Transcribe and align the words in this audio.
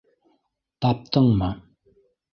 Таптыңмы? 0.85 1.53